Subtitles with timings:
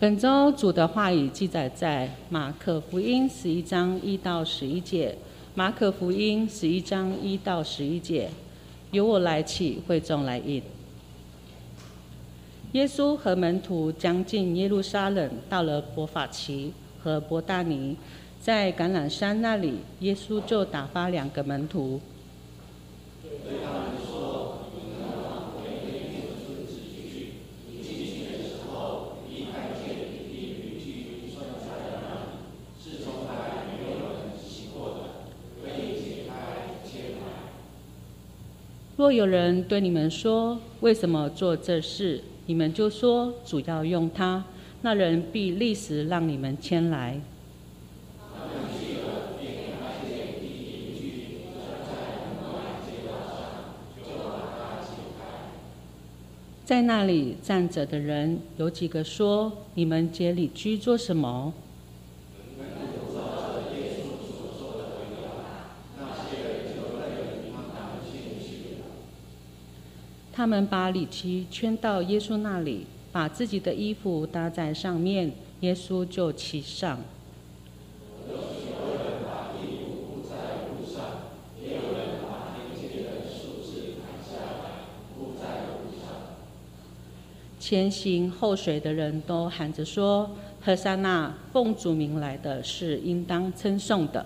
[0.00, 5.18] 本周主的话语记载在马可福音十一章一到十一节。
[5.56, 8.30] 马可福音十一章一到十一节，
[8.92, 10.62] 由我来起，会众来应。
[12.72, 16.72] 耶稣和门徒将近耶路撒冷，到了伯法奇
[17.02, 17.96] 和伯大尼，
[18.40, 22.00] 在橄榄山那里，耶稣就打发两个门徒。
[38.98, 44.42] 若有人对你们说为什么做这事，你们就说主要用它，
[44.82, 47.20] 那人必立时让你们牵来。
[56.64, 61.54] 在那里站着的人有几个说：“你们街里居做什么？”
[70.38, 77.00] 他们把礼旗圈到耶稣那里，把自己的衣服搭在上面，耶稣就骑上。
[87.58, 90.30] 前行后随的人都喊着说
[90.64, 94.24] ：“何塞那，奉主名来的是应当称颂的。”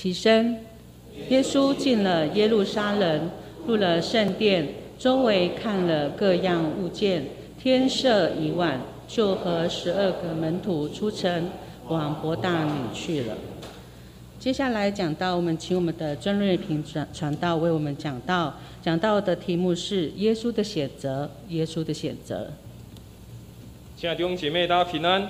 [0.00, 0.56] 起身，
[1.28, 3.30] 耶稣进了耶路撒冷，
[3.66, 4.66] 入了圣殿，
[4.98, 7.22] 周围看了各样物件。
[7.62, 11.50] 天色已晚，就和十二个门徒出城，
[11.88, 13.36] 往伯大尼去了。
[14.38, 22.50] 接下来讲到，我们请我们的尊瑞平传传道为我们讲到，讲到的题目是耶稣的选择，耶稣的选择。
[23.98, 25.28] 亲爱的弟兄姐妹，大家平安。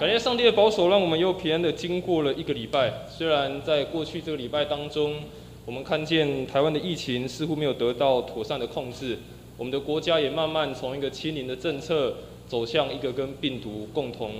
[0.00, 2.92] 感谢上帝的保守，让我们又平安的经过了一个礼拜。
[3.08, 5.14] 虽然在过去这个礼拜当中，
[5.64, 9.16] 我们看见台湾的疫情似乎没有得到妥善的控制，
[9.56, 12.16] 我们的国家也慢慢从一个清零的政策
[12.46, 14.32] 走向一个跟病毒共同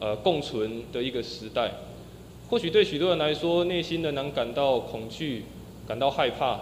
[0.00, 1.72] 呃共存的一个时代。
[2.48, 5.44] 或许对许多人来说，内心仍然感到恐惧，
[5.88, 6.60] 感到害怕，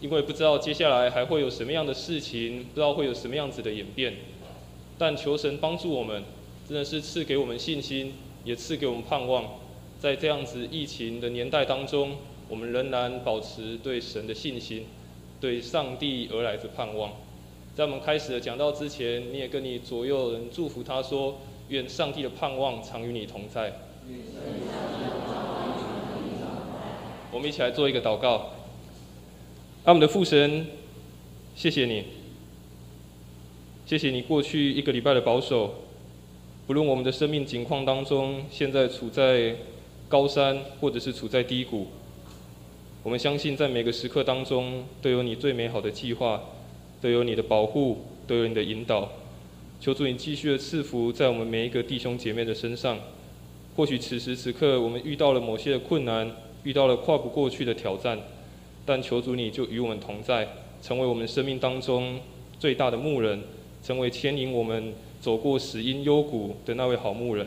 [0.00, 4.14] 因为不知道接下来还会有什么样的事情，不知道会有什么样子的演变。
[4.98, 6.22] 但求神帮助我们。
[6.70, 8.12] 真的是赐给我们信心，
[8.44, 9.44] 也赐给我们盼望。
[9.98, 12.12] 在这样子疫情的年代当中，
[12.48, 14.86] 我们仍然保持对神的信心，
[15.40, 17.10] 对上帝而来的盼望。
[17.74, 23.72] 在我们开始的讲到之前，你也跟你左右人祝福他说：“愿上帝的盼望常与你同在。”
[27.32, 28.50] 我们一起来做一个祷告。
[29.86, 30.68] 阿们的父神，
[31.56, 32.04] 谢谢你，
[33.86, 35.74] 谢谢你过去一个礼拜的保守。
[36.70, 39.56] 无论我们的生命境况当中，现在处在
[40.08, 41.88] 高山，或者是处在低谷，
[43.02, 46.40] 我们相信在每个时刻当中，都有你最美好的计划，
[47.00, 49.10] 都有你的保护，都有你的引导。
[49.80, 52.96] 求主你继续的赐福在我们每一个弟兄姐妹的身上。
[53.74, 56.30] 或许此时此刻我们遇到了某些的困难，
[56.62, 58.16] 遇到了跨不过去的挑战，
[58.86, 60.46] 但求主你就与我们同在，
[60.80, 62.20] 成为我们生命当中
[62.60, 63.42] 最大的牧人，
[63.82, 64.94] 成为牵引我们。
[65.20, 67.46] 走过死荫幽谷的那位好牧人，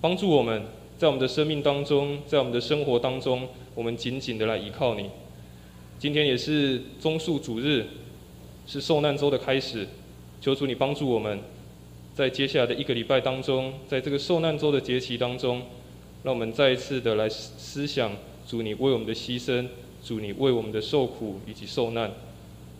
[0.00, 0.62] 帮助我们
[0.96, 5.10] 在我们的生命当中，在我们的生活当中，我们紧紧的来依靠你。
[5.98, 7.84] 今天也是中树主日，
[8.66, 9.86] 是受难周的开始，
[10.40, 11.40] 求主你帮助我们，
[12.14, 15.62] 在接下来的一个礼拜当中，在这个受难周的节期当中，
[16.22, 18.12] 让我们再一次的来思想
[18.46, 19.66] 主你为我们的牺牲，
[20.04, 22.12] 主你为我们的受苦以及受难，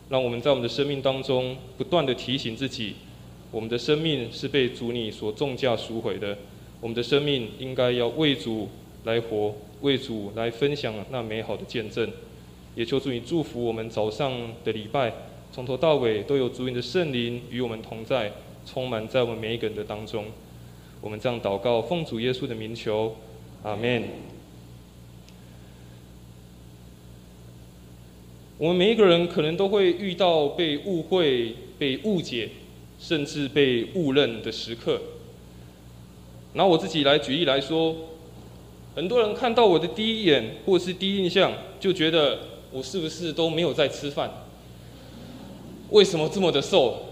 [0.09, 2.95] 让我们在我们的生命当中不断的提醒自己。
[3.53, 6.37] 我们的生命是被主你所重价赎回的，
[6.81, 8.69] 我们的生命应该要为主
[9.05, 12.11] 来活，为主来分享那美好的见证。
[12.75, 14.33] 也求主你祝福我们早上
[14.65, 15.13] 的礼拜，
[15.53, 18.33] 从头到尾都有主你的圣灵与我们同在，
[18.65, 20.25] 充满在我们每一个人的当中。
[21.03, 23.15] 我们这样祷告，奉主耶稣的名求，
[23.63, 24.05] 阿门。
[28.57, 32.49] 我们每一个人可能都会遇到被误会、被误解。
[33.03, 35.01] 甚至被误认的时刻。
[36.53, 37.97] 拿我自己来举例来说，
[38.95, 42.39] 很多人看到我的第一眼或是第一印象，就觉得
[42.71, 44.31] 我是不是都没有在吃饭？
[45.91, 47.09] 为什么这么的瘦？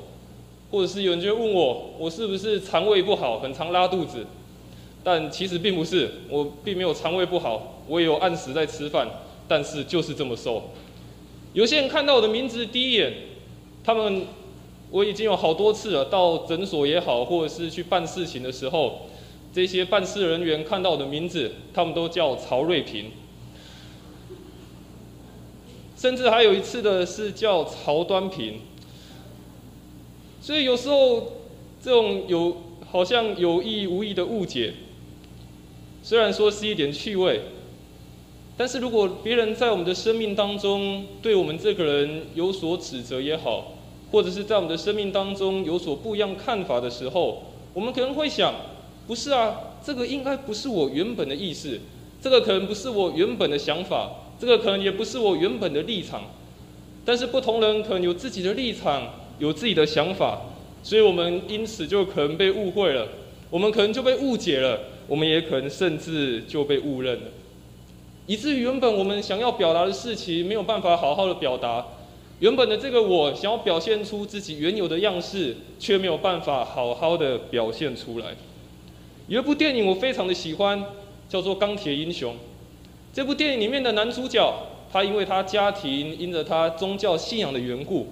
[0.70, 4.24] 或者是有人就问我，我是不是肠胃不好，很常拉肚子？
[5.02, 9.08] 但其实并不是，我并没有肠胃不好，我也有按时在吃饭，
[9.48, 10.70] 但是就是这么瘦。
[11.54, 13.12] 有些人看到我的名字第一眼，
[13.82, 14.26] 他们
[14.90, 19.02] 我已经有好多次了，到诊所也好，或者是去办事情的时候，
[19.52, 23.12] 这些办事人员看到我的名字，他们都叫曹瑞平。
[25.96, 28.60] 甚至还有一次的是叫曹端平。
[30.40, 31.32] 所以有时候
[31.82, 32.56] 这种有
[32.90, 34.72] 好像有意无意的误解，
[36.02, 37.42] 虽然说是一点趣味。
[38.56, 43.72] 但是如果别人在我们的生命当中对我们这个人有所指责也好，
[44.10, 47.42] 或者是在我们的生命当中有所不一样看法的时候，
[47.74, 48.54] 我们可能会想：
[49.06, 51.78] 不是啊，这个应该不是我原本的意思，
[52.20, 56.22] 这个可能不是我原本的想法，这个可能也不是我原本的立场。
[57.04, 59.02] 但是不同人可能有自己的立场，
[59.38, 60.42] 有自己的想法，
[60.82, 63.08] 所以我们因此就可能被误会了，
[63.48, 64.78] 我们可能就被误解了，
[65.08, 67.22] 我们也可能甚至就被误认了。
[68.26, 71.84] 以至于原本我们想要表达的事情没有办法好好的表达，
[72.40, 78.34] 原本的这个我想要表现出自己原有的样式，却没有办法好好的表现出来。
[79.28, 80.82] 有一部电影我非常的喜欢，
[81.28, 82.32] 叫做《钢铁英雄》。
[83.12, 84.52] 这部电影里面的男主角，
[84.90, 88.06] 他因为他家庭因着他宗教信仰的缘故，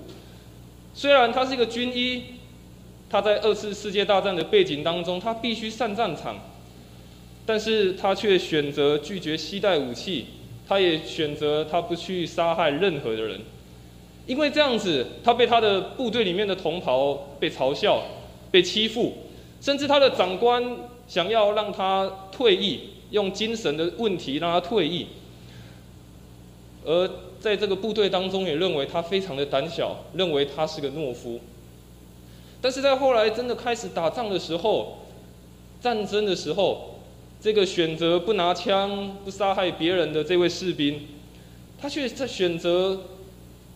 [0.92, 2.22] 虽然他是一个军医，
[3.08, 6.36] 他在二次世界大战的背景当中，他必须上战场。
[7.46, 10.26] 但是他却选择拒绝携带武器，
[10.68, 13.40] 他也选择他不去杀害任何的人，
[14.28, 18.04] 因为这样子，他被他的部队里面的同袍被嘲笑、
[18.52, 19.14] 被欺负，
[19.60, 20.62] 甚至他的长官
[21.08, 25.06] 想要让他退役，用精神的问题让他退役，
[26.84, 27.10] 而
[27.40, 31.40] 在这个部队当中也认为他非常的胆小，认为他是个懦夫。
[32.60, 34.98] 但是在后来真的开始打仗的时候，
[35.80, 36.94] 战争的时候。
[37.40, 41.02] 这个选择不拿枪、不杀害别人的这位士兵，
[41.80, 43.00] 他却在选择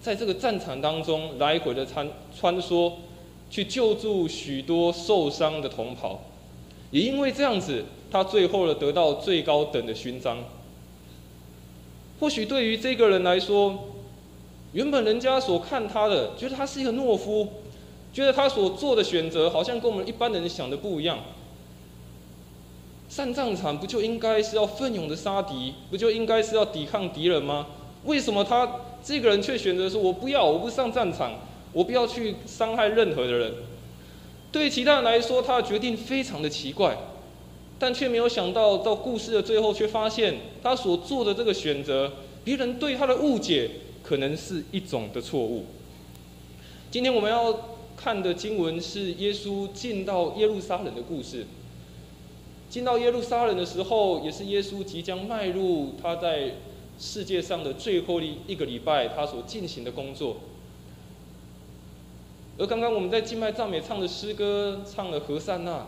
[0.03, 2.93] 在这个战场当中来回的穿穿梭，
[3.49, 6.21] 去救助许多受伤的同袍。
[6.91, 10.39] 也因为这样子，他最后的得到最高等的勋章。
[12.19, 13.79] 或许对于这个人来说，
[14.73, 17.49] 原本人家所看他的，觉得他是一个懦夫，
[18.13, 21.21] 觉得他所做的选择好像跟我们一般人想的不一样。
[23.09, 27.67] 上战场不就应该是要奋勇的杀敌，不就应该是要抵抗敌人吗？
[28.05, 28.69] 为什么他
[29.05, 31.33] 这个人却选择说：“我不要，我不上战场，
[31.73, 33.53] 我不要去伤害任何的人？”
[34.53, 36.97] 对其他人来说，他的决定非常的奇怪，
[37.79, 42.13] 但却没有想到，到故事的最后，却发现他所做的这个选择，
[42.45, 43.71] 别人对他的误解，
[44.03, 45.65] 可能是一种的错误。
[46.91, 51.47] 今天我们要看的经文是耶稣进到耶路撒冷的故事。
[52.69, 56.53] 进到耶路撒冷的时候，也是耶稣即将迈入他在
[57.03, 60.37] 世界上的最后一一个礼拜，他所进行的工作。
[62.57, 65.85] 而刚刚我们在敬拜赞美唱的诗歌，唱了何善那，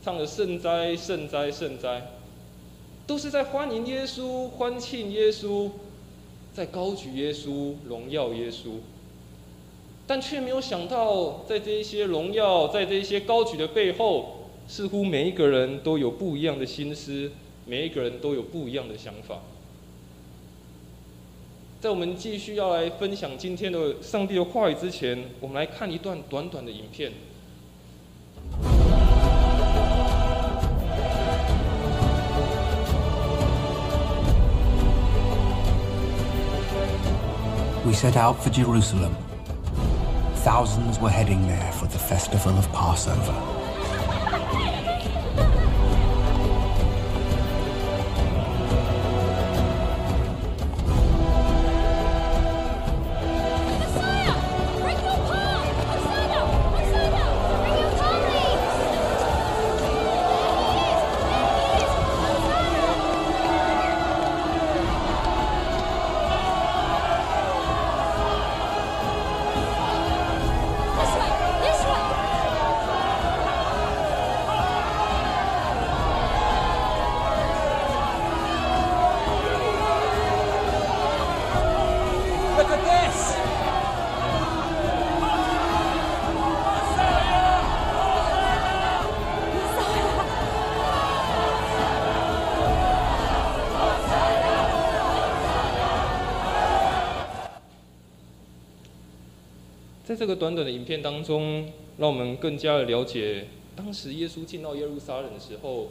[0.00, 2.12] 唱了圣哉圣哉圣哉，
[3.04, 5.72] 都是在欢迎耶稣、欢庆耶稣，
[6.54, 8.76] 在高举耶稣、荣耀耶稣。
[10.06, 14.36] 但却没有想到，在这一些荣耀，在这一些高举的背后。
[14.68, 17.32] 似乎每一个人都有不一样的心思，
[17.66, 19.40] 每一个人都有不一样的想法。
[21.82, 27.10] 在我们继续要来分享今天的上帝的话语之前，我们来看一段短短的影片。
[37.84, 39.16] We set out for Jerusalem.
[40.44, 43.34] Thousands were heading there for the festival of Passover.
[100.22, 105.88] 这个短短的影片当中，让我们更加的了解当时耶稣进到耶路撒冷的时候，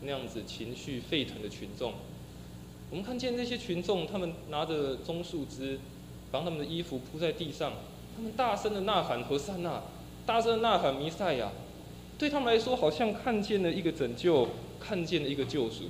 [0.00, 1.92] 那样子情绪沸腾的群众。
[2.88, 5.78] 我们看见那些群众，他们拿着棕树枝，
[6.32, 7.74] 把他们的衣服铺在地上，
[8.16, 9.82] 他们大声的呐喊和善那，
[10.24, 11.52] 大声的呐喊弥赛亚。
[12.16, 14.48] 对他们来说，好像看见了一个拯救，
[14.80, 15.84] 看见了一个救赎。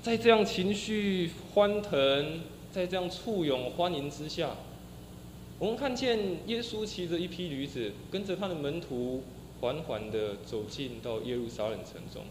[0.00, 2.40] 在这样情绪欢腾，
[2.72, 4.56] 在这样簇拥欢迎之下，
[5.58, 9.22] 我们看见耶稣骑着一匹驴子，跟着他的门徒，
[9.60, 12.24] 缓缓的走进到耶路撒冷城中。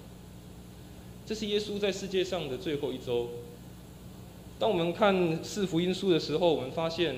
[1.26, 3.30] 这是耶稣在世界上的最后一周。
[4.60, 7.16] 当我们看四福音书的时候，我们发现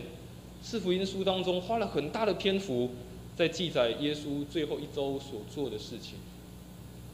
[0.62, 2.92] 四福音书当中花了很大的篇幅
[3.36, 6.14] 在记载耶稣最后一周所做的事情。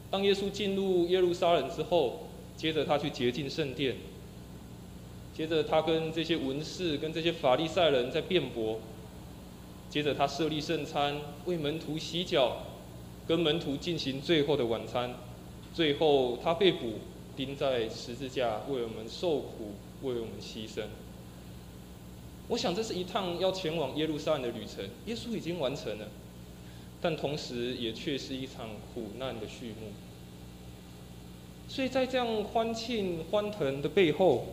[0.08, 3.96] 当耶稣进入耶路撒冷之后，接着他去洁净圣殿，
[5.36, 8.80] 接着他跟这些文士、跟这些法利赛人在辩驳，
[9.90, 12.58] 接着他设立圣餐，为门徒洗脚，
[13.26, 15.14] 跟门徒进行最后的晚餐，
[15.72, 16.94] 最后他被捕，
[17.36, 19.74] 钉在十字架，为我们受苦。
[20.02, 20.82] 为我们牺牲。
[22.48, 26.06] 我想这是一趟要前往耶路撒冷的旅程，耶稣已经完成了，
[27.00, 29.92] 但同时也却是一场苦难的序幕。
[31.68, 34.46] 所以在这样欢庆欢腾的背后，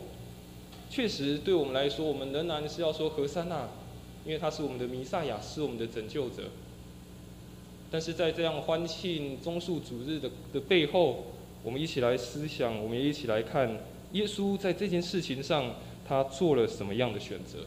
[0.92, 3.66] 确实对我们来说，我们仍然是要说何塞纳，
[4.26, 6.42] 因为他是我们的弥赛亚，是我们的拯救者。
[7.90, 11.24] 但是在这样欢庆中树主日的的背后，
[11.62, 13.78] 我们一起来思想，我们也一起来看。
[14.12, 17.60] 耶稣在这件事情上，他做了什么样的选择？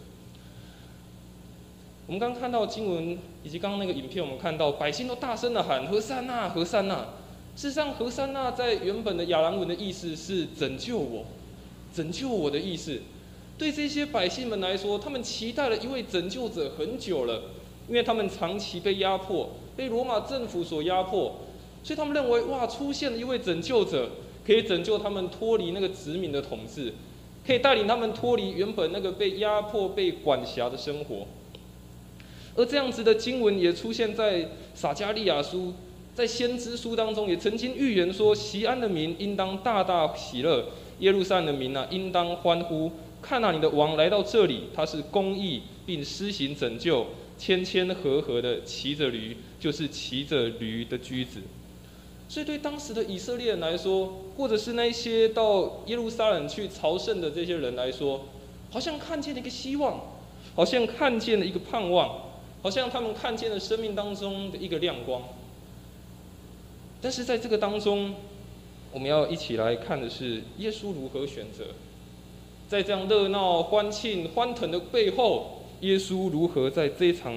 [2.05, 7.07] 我们刚看到经文，以及刚刚那个影片，我们看到百姓都大声的喊“何塞纳，何塞纳”。
[7.57, 11.25] 事实上，“何塞纳”在原本的亚兰文的意思是“拯救我，
[11.91, 13.01] 拯救我的意思”。
[13.57, 17.41] 对这些百姓们来说，他们期待了一位拯救者很久了，
[17.87, 21.35] 因为他们长期被压迫，被罗马政府所压迫，
[21.83, 24.09] 所以他们认为，哇，出现了一位拯救者。
[24.45, 26.93] 可以拯救他们脱离那个殖民的统治，
[27.47, 31.25] 可以带领他们脱离原本那个被压迫、被管辖的生活。
[32.55, 35.73] 而这样子的经文也出现在撒加利亚书、
[36.13, 40.65] 在先知书当中，也曾经预言说：西安的民应当大大喜乐，
[40.99, 42.91] 耶路撒冷的民啊，应当欢呼。
[43.25, 47.07] 看啊，你的王来到这里，他是公义并施行拯救，
[47.39, 51.41] 谦谦和和的骑着驴，就是骑着驴的驹子。
[52.29, 58.25] 所以，对当时的以色列人来说，或者是那些到耶路撒冷去朝圣的这些人来说，
[58.69, 59.99] 好像看见了一个希望，
[60.55, 62.19] 好像看见了一个盼望，
[62.61, 65.23] 好像他们看见了生命当中的一个亮光。
[67.01, 68.13] 但是，在这个当中，
[68.91, 71.65] 我们要一起来看的是耶稣如何选择，
[72.67, 77.33] 在这样热闹、欢庆、欢腾的背后，耶稣如何在这场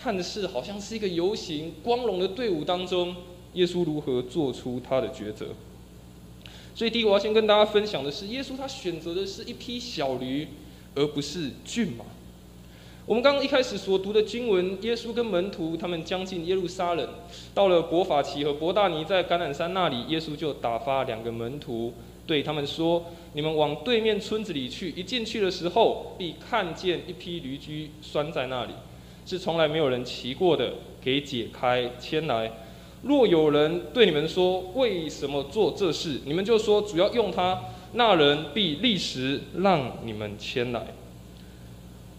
[0.00, 3.14] 看似好像是一个游行、光荣的队伍当中。
[3.54, 5.46] 耶稣如何做出他的抉择？
[6.74, 10.46] 所以，第一，我要先跟大家分享的是，耶稣他选择的是一匹小驴，
[10.94, 12.04] 而不是骏马。
[13.06, 17.08] 我们刚刚一开始所读的经文，耶稣跟门徒他们将近耶路撒冷，
[17.54, 21.94] 到了伯法奇和伯大尼在橄榄山那里，耶稣就打发两个门徒
[22.26, 23.06] 对他们说
[23.36, 28.72] ：“你们往对面村子里去，一进去的时候，必看见一匹驴驹拴在那里，
[29.26, 32.50] 是从来没有人骑过的，给解开牵来。”
[33.04, 37.60] 若有人对你们说为什么做这事，你们就说主要用它，
[37.92, 40.86] 那人必立时让你们牵来。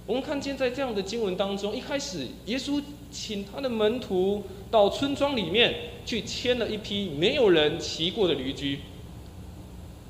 [0.05, 5.74] 我们看见在这样的经文当中，一开始耶稣请他的门徒到村庄里面
[6.05, 8.81] 去牵了一批没有人骑过的驴驹，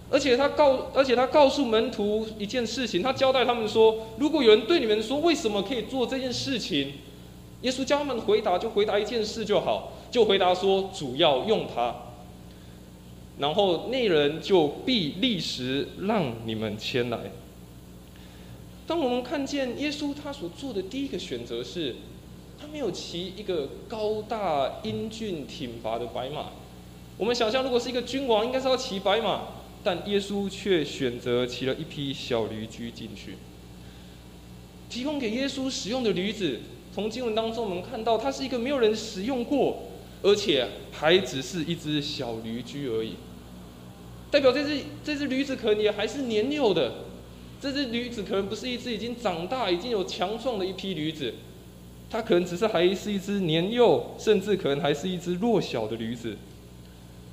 [0.10, 6.94] 而且他告，而且他告诉门徒一件事情，他交代他们说，如果有人对你们说为什么可以做这件事情，
[7.62, 9.94] 耶稣教他们回答就回答一件事就好。
[10.10, 11.94] 就回答说：“主要用它。”
[13.38, 17.20] 然后那人就必立时让你们前来。
[18.88, 21.98] 当我们看见耶稣他所做的第一个选择是，
[22.60, 26.52] 他没有骑一个高大英俊挺拔的白马。
[27.18, 29.42] 我们想象，如果是一个君王，应该是要骑白马，
[29.84, 33.36] 但耶稣却选择骑了一匹小驴驹进去。
[34.90, 36.60] 提供给耶稣使用的驴子，
[36.94, 39.84] 从经文当中我们看到，它是一个没有人使用过。
[40.24, 43.14] 而且还只是一只小驴驹而已，
[44.32, 46.92] 代表这只这只驴子可能也还是年幼的，
[47.62, 51.36] 这只驴子可能不是一只已经长大、已经有强壮的一批驴子，
[52.10, 56.36] 它可能只是还是一只年幼，甚至可能还是一只弱小的驴子。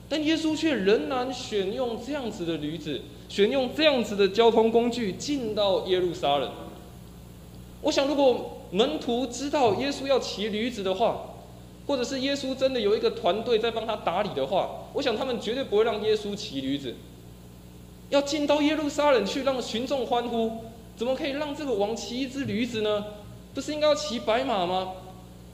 [0.09, 6.51] 但耶稣却仍然选用这样子的驴子，选用这样子的交通工具进到耶路撒冷。
[7.81, 11.35] 我想，如果门徒知道耶稣要骑驴子的话，
[11.87, 16.95] 或者是耶稣真的有一个团队在帮他打理的话，我想他们绝对不会让耶稣骑驴子，
[18.11, 20.51] 要进到耶路撒冷去，让群众欢呼，
[20.97, 23.05] 怎么可以让这个王骑一只驴子呢？
[23.55, 24.93] 不是应该要骑白马吗？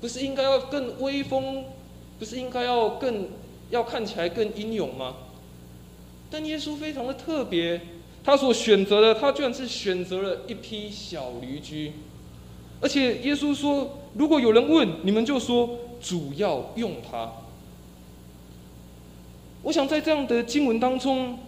[0.01, 1.65] 不是应该要更威风？
[2.19, 3.29] 不是应该要更
[3.71, 5.17] 要看起来更英勇吗？
[6.31, 7.81] 但耶稣非常的特别，
[8.23, 11.93] 他所选择的，他居然是选择了一匹小驴驹，
[12.81, 17.33] 而且耶稣说，如果有人问，你们就说主要用它。
[19.63, 21.39] 我想在这样的经文当中，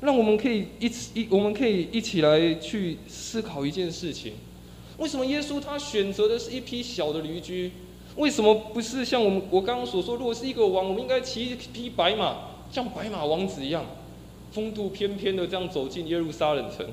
[0.00, 4.34] 让我们可以一起一，我们可以一起来去思考一件事情：
[4.98, 7.72] 为什么耶稣他选择的是一匹小的驴驹？
[8.16, 12.36] 为什么不是像我们我刚刚所说，如果是一个王，我们应该骑一匹白马，
[12.70, 13.84] 像白马王子一样？
[14.52, 16.86] 风度翩翩的这样走进耶路撒冷城。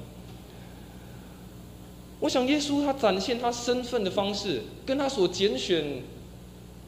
[2.20, 6.02] 我想耶稣他展现他身份的方式，跟他所拣选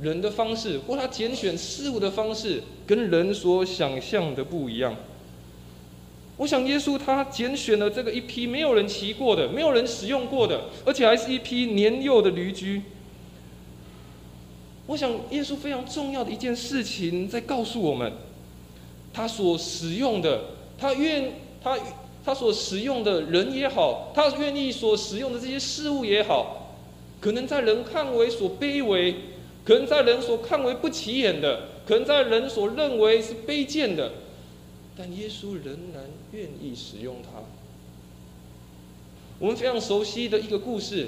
[0.01, 4.96] 人的方式，或他拣选事物的方式，跟人所想象的不一样。
[6.38, 12.82] 我想耶稣他拣选了这个一批没有人骑过的、没有人使用过的，而且还是一批年幼的驴驹。
[14.88, 18.13] 我想耶稣非常重要的一件事情在告诉我们，
[19.13, 20.42] 他所使用的。
[20.77, 21.32] 他愿
[21.63, 21.80] 他
[22.25, 26.75] 他所使用的人也好，他愿意所使用的这些事物也好，
[27.22, 29.15] 可能在人看为所卑微，
[29.63, 34.12] 可能在人所看为不起眼的，可能在人所认为是卑贱的，
[34.98, 37.39] 但耶稣仍然愿意使用它。
[39.39, 41.08] 我们非常熟悉的一个故事，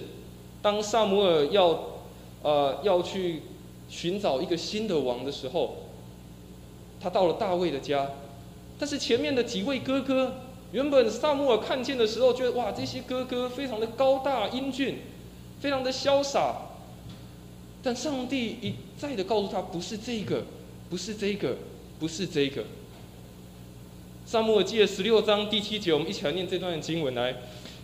[0.61, 1.99] 当萨摩尔要
[2.41, 3.41] 呃要去
[3.89, 5.77] 寻找一个新的王的时候，
[6.99, 8.09] 他到了大卫的家。
[8.79, 10.35] 但是前面的几位哥哥，
[10.71, 14.99] 原本萨穆尔看见的时候，觉得哇，这些哥哥非常的高大英俊，
[15.59, 16.61] 非常的潇洒。
[17.81, 20.43] 但上帝一再的告诉他，不是这个，
[20.89, 21.55] 不是这个，
[21.99, 22.63] 不是这个。
[24.25, 27.35] 萨穆尔记的十六章第七节，我们一起来念这段经文来。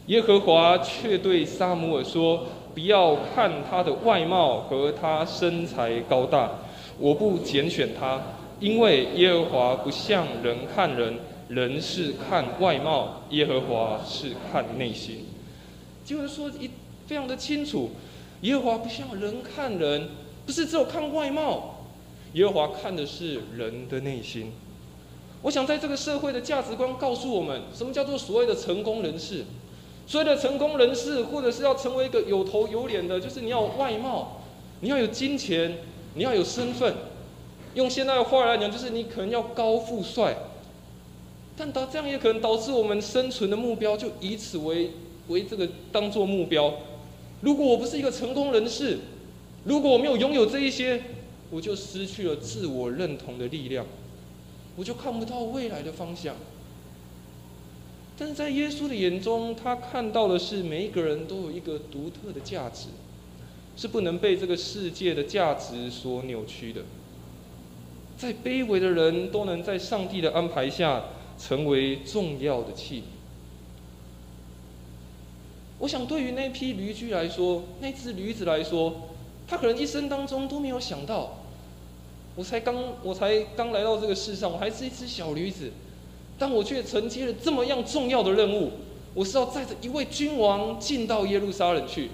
[0.08, 6.52] 耶和华却对萨姆尔说：“不要看他的外貌和他身材高大，
[6.98, 8.22] 我不拣选他。”
[8.60, 15.26] 因为耶和华不像人看人，人是看外貌，耶和华是看内心。
[16.06, 16.70] 就是说一
[17.06, 17.92] 非常的清楚，
[18.42, 20.08] 耶和华不像人看人，
[20.46, 21.84] 不是只有看外貌，
[22.34, 24.54] 耶和华看的是人的内心。
[25.42, 29.44] 我想在这个社会的价值观告诉我们，什么叫做所谓的成功人士？
[30.06, 34.42] 所谓的成功人士，或者是要成为一个有头有脸的，就是你要外貌，
[34.82, 35.78] 你要有金钱，
[36.16, 36.94] 你要有身份。
[37.74, 40.36] 用现在的话来讲，就是你可能要高富帅，
[41.58, 44.92] 但导这样也可能导致我们生存的目标就以此为
[45.30, 46.74] 为这个当做目标。
[47.42, 49.00] 如果我不是一个成功人士，
[49.64, 51.02] 如果我没有拥有这一些，
[51.50, 53.86] 我就失去了自我认同的力量，
[54.76, 56.36] 我就看不到未来的方向。
[58.18, 62.90] 但是在耶稣的眼中，他看到的是每一个人都有一个独特的价值，
[63.76, 66.82] 是不能被这个世界的价值所扭曲的。
[68.16, 71.04] 再卑微的人都能在上帝的安排下
[71.38, 73.04] 成为重要的器。
[75.80, 79.10] 我想，对于那批驴驹来说，那只驴子来说，
[79.48, 81.40] 他可能一生当中都没有想到，
[82.36, 85.72] 我才刚我才刚来到这个世上，我还是一只小驴子，
[86.44, 88.72] 但我却承接了这么样重要的任务，
[89.14, 92.10] 我是要载着一位君王进到耶路撒冷去。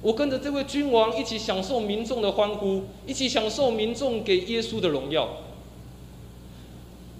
[0.00, 5.28] 我跟着这位君王一起享受民众的欢呼，一起享受民众给耶稣的荣耀。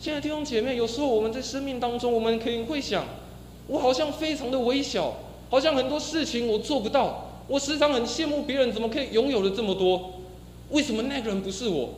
[0.00, 3.04] 亲爱的弟兄姐妹，有时候我们在生命当中，我们可能会想：
[3.66, 5.12] 我好像非常的微小，
[5.50, 7.32] 好像很多事情我做不到。
[7.48, 10.12] 我时常很羡慕别人怎么可以拥有了这么多，
[10.70, 11.90] 为什么那个人不是我？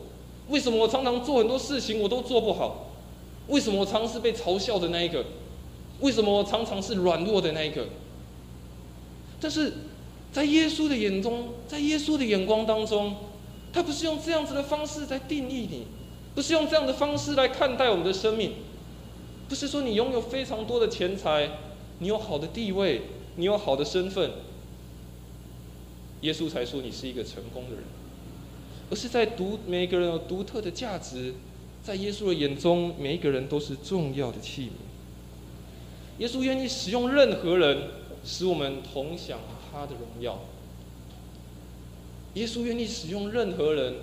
[0.49, 2.86] 为什么我常常做很多事情我都做不好？
[3.49, 5.25] 为什么我常是被嘲笑的那一个？
[6.01, 7.87] 为什么我常常是软弱的那一个？
[9.41, 9.73] 但是。
[10.33, 13.17] 在耶稣的眼中，在耶稣的眼光当中，
[13.73, 15.87] 他不是用这样子的方式在定义你，
[16.35, 18.53] 不是用这样的方式来看待我们的生命，
[19.49, 21.53] 不是说你拥有非常多的钱财，
[22.01, 23.03] 你有好的地位，
[23.37, 24.31] 你有好的身份，
[26.21, 27.85] 耶稣才说你是一个成功的人，
[28.91, 31.33] 而是在独每一个人有独特的价值，
[31.87, 34.71] 在耶稣的眼中，每一个人都是重要的器皿。
[36.19, 37.79] 耶稣愿意使用任何人，
[38.25, 39.39] 使我们同享。
[39.71, 40.41] 他的荣耀，
[42.35, 43.95] 耶稣愿意使用任何人，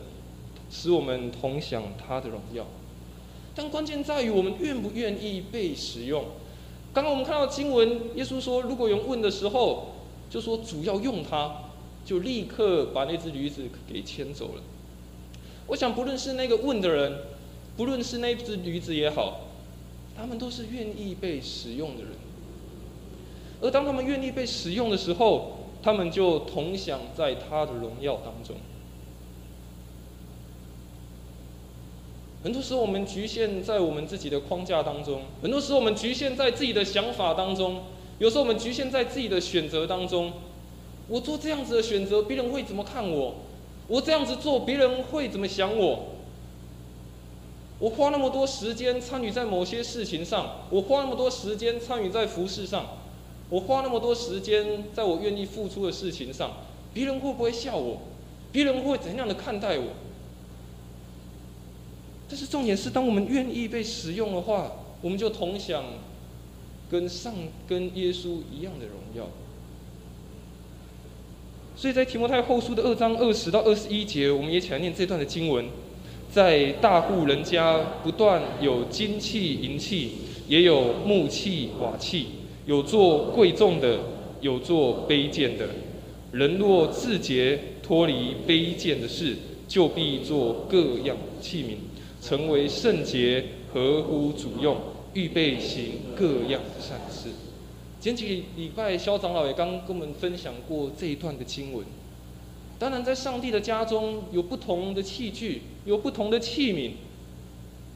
[0.69, 2.67] 使我们同享他的荣耀。
[3.55, 6.25] 但关键在于我们愿不愿意被使用。
[6.93, 9.95] 刚刚我们看到经文，耶稣说，如果有问的时候，
[10.29, 11.71] 就说主要用它，
[12.05, 14.61] 就立刻把那只驴子给牵走了。
[15.65, 17.17] 我想，不论是那个问的人，
[17.75, 19.41] 不论是那只驴子也好，
[20.15, 22.11] 他们都是愿意被使用的人。
[23.61, 28.57] 而当他们愿意被使用的时候，他们就同享在他的荣耀当中。
[32.43, 37.77] 很多时候，我们局限在我们自己的框架当中；很多时候，我们局限在自己的想法当中；
[38.19, 40.33] 有时候，我们局限在自己的选择当中。
[41.07, 43.35] 我做这样子的选择，别人会怎么看我？
[43.87, 46.12] 我这样子做，别人会怎么想我？
[47.83, 52.85] 我花那么多时间参与在某些事情上，我花那么多时间参与在服饰上，
[53.49, 56.49] 我花那么多时间在我愿意付出的事情上，
[56.93, 57.97] 别人会不会笑我？
[58.53, 59.87] 别人会怎样的看待我？
[62.29, 65.83] 但是重点是，当我们愿意被使用的话，我们就同享
[66.89, 67.33] 跟上
[67.67, 69.27] 跟耶稣一样的荣耀。
[71.75, 75.65] 所以在提摩太后书的二章二十到二十一节，我们也起来念这段的经文。
[76.33, 80.13] 在大户人家，不断有金器银器，
[80.47, 82.25] 也有木器瓦器，
[82.65, 83.99] 有做贵重的，
[84.41, 85.67] 有做卑贱的。
[86.31, 89.35] 人若自洁，脱离卑贱的事，
[89.67, 91.75] 就必做各样器皿。
[92.19, 94.75] 成为圣洁，合乎主用，
[95.13, 97.29] 预备行各样善事。
[98.01, 101.85] 前几礼拜，肖长老也刚跟我们分享过这一段的经文。
[102.83, 106.91] 当然，在上帝的家中有不同的器具，有不同的器皿，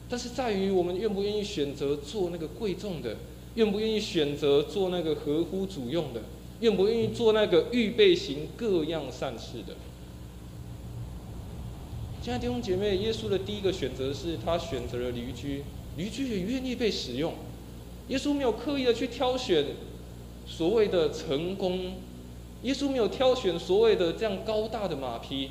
[0.08, 3.18] 但是在于我们愿不愿意选择做那个贵重的，
[3.56, 6.22] 愿不愿意选择做那个合乎主用的，
[6.60, 9.76] 愿不愿意做那个预备型各样善事的。
[12.22, 15.64] 亲爱的弟兄姐妹，耶稣的第一个选择是他选择了驴驹，
[15.98, 17.34] 驴驹也愿意被使用。
[18.08, 19.66] 耶稣没有刻意的去挑选
[20.46, 21.92] 所谓的成功，
[22.62, 25.50] 耶稣没有挑选所谓的这样高大的马匹。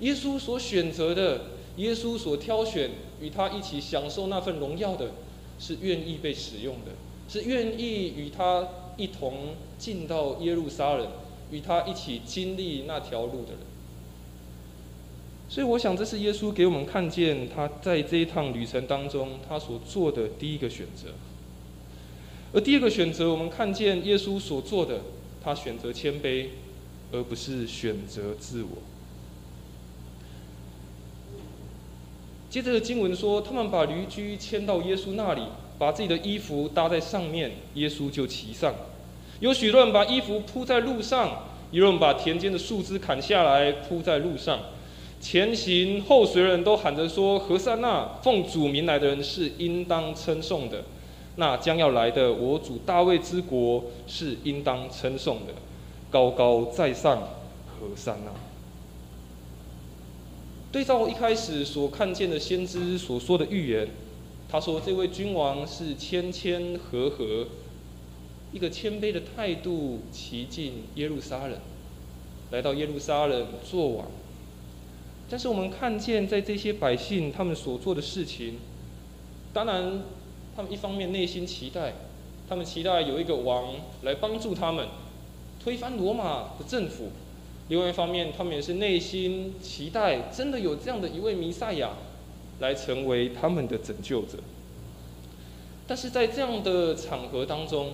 [0.00, 1.40] 耶稣所选择的，
[1.76, 5.10] 耶稣所挑选与他一起享受那份荣耀的，
[5.58, 6.92] 是愿意被使用的，
[7.28, 11.08] 是愿意与他一同进到耶路撒冷，
[11.50, 13.58] 与他一起经历那条路的人。
[15.48, 21.08] 所以，我想这是耶稣给我们看见他在这一趟旅程当中他所做的第一个选择。
[22.52, 25.00] 而第二个选择，我们看见耶稣所做的，
[25.42, 26.46] 他选择谦卑，
[27.12, 28.68] 而不是选择自我。
[32.50, 35.42] 接着经文说，他们把驴驹牵到耶稣那里，
[35.78, 38.74] 把自己的衣服搭在上面，耶稣就骑上。
[39.40, 44.60] 有许多人把衣服铺在路上，有人把田间的树枝砍下来铺在路上。
[45.20, 50.84] 前行后随人都喊着说：“何塞那奉主名来的人是应当称颂的，
[51.38, 55.54] 那将要来的我主大卫之国是应当称颂的，
[56.10, 57.20] 高高在上，
[57.66, 58.32] 何塞那。”
[60.72, 63.88] 对照一开始所看见的先知所说的预言，
[64.50, 67.46] 他说这位君王是谦谦和和，
[68.52, 71.56] 一个谦卑的态度骑进耶路撒冷，
[72.50, 74.06] 来到耶路撒冷做王。
[75.30, 78.56] 但是我们看见，在这些百姓他们所做的事情，
[79.52, 80.02] 当然，
[80.58, 81.92] 他们一方面内心期待，
[82.48, 84.88] 他们期待有一个王来帮助他们
[85.62, 87.10] 推翻罗马的政府；
[87.68, 91.90] 另外一方面，他们也是内心期待，真的有这样的一位弥赛亚
[92.58, 94.38] 来成为他们的拯救者。
[95.86, 97.92] 但是在这样的场合当中，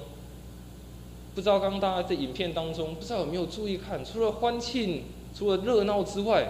[1.35, 5.03] 不知道刚刚大家在影片当中，不知道有没有注意看，除了欢庆、
[5.37, 6.48] 除了热闹之外。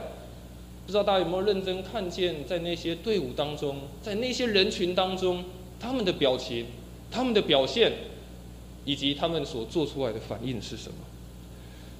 [0.86, 5.42] 不知道大家有没有认真看见，在那些队伍当中，在那些人群当中，
[5.84, 6.64] 他们的表情、
[7.10, 7.92] 他们的表现，
[8.86, 10.96] 以及他们所做出来的反应是什么？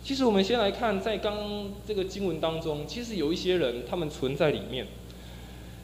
[0.03, 4.87] 其实，我们先来看，在刚这个经文当中，其实有一些人，他们存在里面。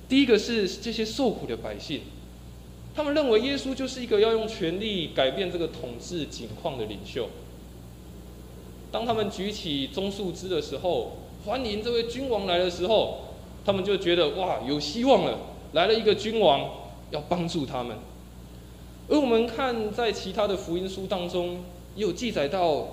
[0.08, 2.00] 第一个是这些受苦的百姓，
[2.94, 7.28] 他们认为耶稣就是一个要用权力改变这个统治景况的领袖。
[8.90, 15.38] 当他们举起棕树枝的时候，欢迎这位君王来的时候，他们就觉得哇，有希望了，
[15.74, 17.96] 来了一个君王要帮助他们。
[19.08, 21.62] 而我们看在其他的福音书当中，
[21.96, 22.86] 也有记载到，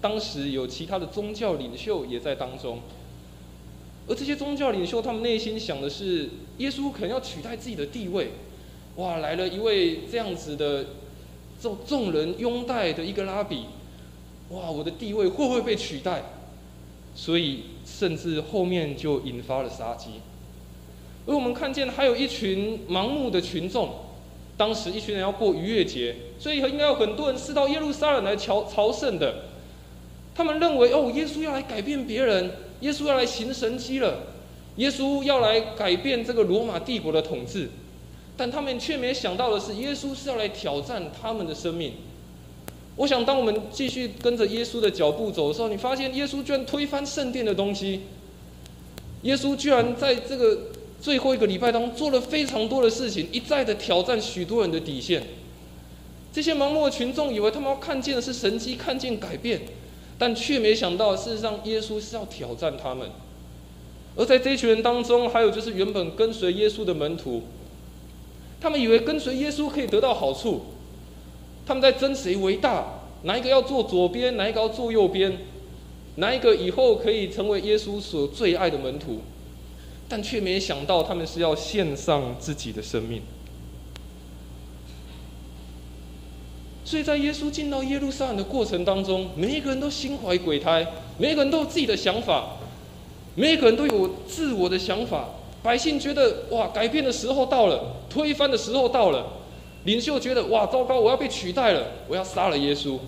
[0.00, 2.78] 当时有其他的宗教领袖也在当中。
[4.06, 8.32] 而这些宗教领袖，他们内心想的是，耶稣可能要取代自己的地位。
[8.96, 10.86] 哇，来了一位这样子的
[11.60, 13.64] 众众人拥戴的一个拉比，
[14.50, 16.22] 哇，我的地位会不会被取代？
[17.16, 20.20] 所以，甚至后面就引发了杀机。
[21.26, 23.90] 而我们看见还有一群盲目的群众，
[24.56, 29.34] 当时一群人要过逾越节，所以应该有很多人是到耶路撒冷来朝朝圣的。
[30.34, 34.18] 他们认为，哦，耶稣要来改变别人，耶稣要来行神迹了，
[34.76, 37.68] 耶稣要来改变这个罗马帝国的统治。
[38.36, 41.92] 但他们却没想到的是，耶稣是要来挑战他们的生命。
[42.96, 48.00] 我想，当我们继续跟着耶稣的脚步走的时候，你发现耶稣居然推翻圣殿的东西，
[49.22, 50.58] 耶稣居然在这个
[51.04, 55.22] 最后一个礼拜当中做了非常多的事情，一再的挑战许多人的底线。
[56.32, 59.60] 这些盲目的群众以为他们要看见的是神迹，看见改变，
[60.16, 63.10] 但却没想到，事实上耶稣是要挑战他们。
[64.16, 67.42] 而在这群人当中，还有就是原本跟随耶稣的门徒，
[68.58, 70.62] 他们以为跟随耶稣可以得到好处，
[71.66, 75.36] 他们在争谁为大，哪一个要坐左边，哪一个要坐右边，
[76.14, 79.20] 哪一个以后可以成为耶稣所最爱的门徒，
[80.14, 83.20] 但却没想到他们是要献上自己的生命。
[86.84, 90.86] 所以在耶稣进到耶路撒冷的过程当中，每一个人都心怀鬼胎，
[91.18, 92.58] 每一个人都有自己的想法，
[93.34, 95.30] 每一个人都有自我的想法。
[95.64, 99.26] 百姓觉得哇，改变的时候到了，推翻的时候到了。
[99.82, 103.00] 领袖觉得哇，糟糕，我要被取代了，我要杀了耶稣。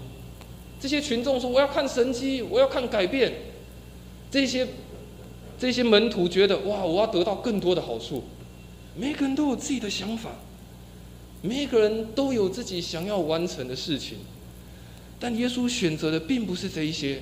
[0.80, 3.32] 这些群众说我要看神迹，我要看改变。
[4.28, 4.66] 这些
[5.58, 8.24] 这些门徒觉得哇，我要得到更多的好处。
[8.94, 10.30] 每个人都有自己的想法。
[11.42, 14.18] 每个人都有自己想要完成的事情，
[15.20, 17.20] 但耶稣选择的并不是这一些。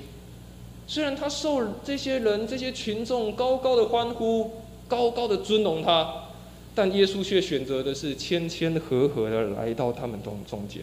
[0.86, 4.52] 虽然他受这些人、这些群众高高的欢呼、
[4.88, 6.28] 高高的尊荣他，
[6.74, 10.82] 但耶稣却选择的是谦谦和和的来到他们中中间。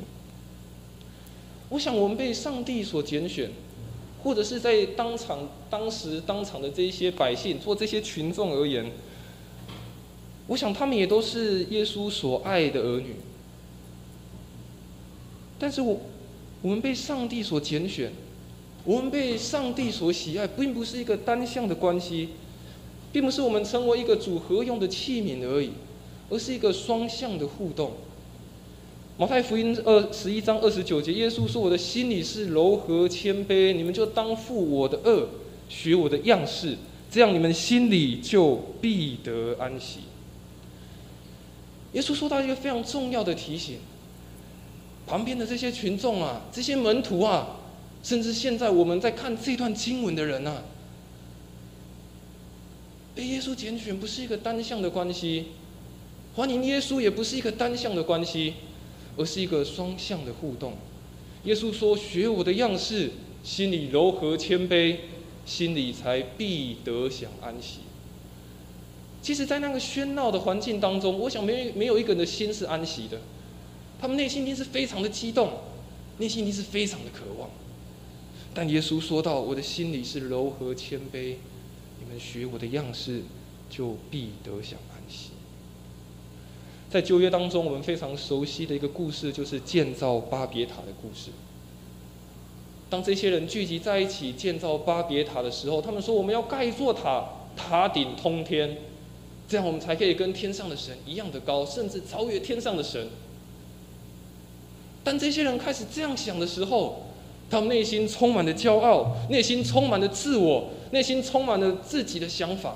[1.70, 3.50] 我想，我们被上帝所拣选，
[4.24, 8.92] 或者是在当场、当时、当场的这一些百姓，做这些群众而言，
[10.48, 13.16] 我想他们也都是耶稣所爱的儿女。
[15.58, 16.00] 但是我，
[16.62, 18.12] 我们被上帝所拣选，
[18.84, 22.30] 我们被上帝所喜爱，并不是一个单向的关系，
[23.12, 25.72] 并不是我们成为一个组合用的器皿而已，
[26.30, 27.94] 而是一个双向的互动。
[29.18, 35.28] 马太福音二十一章二十九节，耶稣说：“我的心里是柔和谦卑，你们就当负我的恶，
[35.70, 36.76] 学我的样式，
[37.12, 40.00] 这样你们心里就必得安息。”
[41.94, 43.78] 耶稣说到一个非常重要的提醒。
[45.06, 47.58] 旁边的这些群众啊，这些门徒啊，
[48.02, 50.64] 甚至现在我们在看这段经文的人啊，
[53.14, 55.48] 被耶稣拣选不是一个单向的关系，
[56.34, 58.54] 欢迎耶稣也不是一个单向的关系，
[59.18, 60.74] 而是一个双向的互动。
[61.44, 63.12] 耶稣说：“学我的样式，
[63.44, 64.98] 心里柔和谦卑，
[65.46, 67.80] 心里才必得享安息。”
[69.22, 73.22] 其实，在那个喧闹的环境当中，我想没没有一个人的心是安息的。
[74.00, 75.52] 他们内心一定是非常的激动，
[76.18, 77.50] 内心一定是非常的渴望。
[78.54, 81.36] 但耶稣说到：“我的心里是柔和谦卑，
[82.00, 83.22] 你们学我的样式，
[83.70, 84.80] 就必得享。”
[86.92, 91.32] 在旧约当中，我们非常熟悉的一个故事，就是建造巴别塔的故事。
[92.90, 97.26] 当这些人聚集在一起建造巴别塔的时候，他们说：“我们要盖一座塔，
[97.56, 98.76] 塔顶通天，
[99.48, 103.08] 这样我们才可以跟天上的神一样的高，甚至超越天上的神。”
[105.02, 107.04] 当这些人开始这样想的时候，
[107.50, 112.76] 他们内心充满了骄傲，内心充满了自我，内心充满了自己的想法，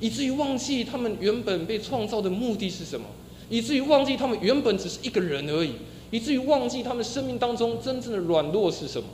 [0.00, 3.06] 以至于忘记他们原本被创造的目的是什么，
[3.48, 5.72] 以至于忘记他们原本只是一个人而已，
[6.10, 9.08] 以至于忘记他们生命当中真正的软弱是什么。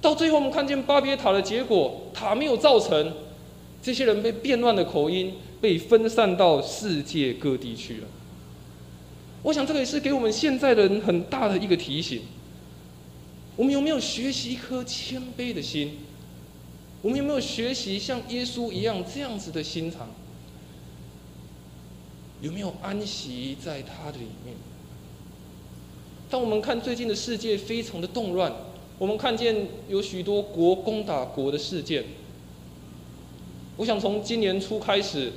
[0.00, 3.12] 到最后，我们看见巴别塔的结果，塔没有造成，
[3.82, 8.06] 这些人被变乱的口音被分散到世界各地去了。
[9.42, 12.22] 我想，这个也是给我们现在的人很大的一个提醒。
[13.56, 15.96] 我们有没有学习一颗谦卑的心？
[17.02, 20.08] 我们有没有学习像耶稣一样这样子的心肠？
[22.40, 24.54] 有没有安息在他的里面？
[26.30, 28.52] 当我们看最近的世界非常的动乱，
[28.98, 32.04] 我们看见有许多国攻打国的事件。
[33.76, 35.32] 我想从今年初开始，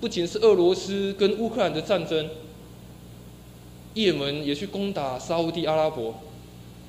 [0.00, 2.28] 不仅是俄罗斯跟乌克兰的战争。
[3.94, 6.14] 也门也去攻打沙地阿拉伯，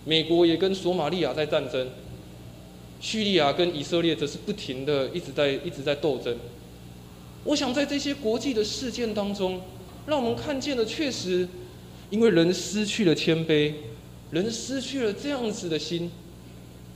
[0.06, 1.90] 美国也跟索马利亚在战争，
[3.04, 6.38] 叙利亚跟以色列则是不停的一直在一直在斗争。
[7.44, 9.60] 我想在这些国际的事件当中，
[10.08, 11.46] 让我们看见的确实，
[12.10, 13.74] 因为人失去了谦卑，
[14.32, 16.10] 人失去了这样子的心，